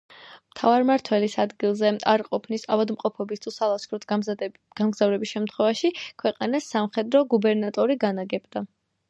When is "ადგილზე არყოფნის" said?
1.43-2.63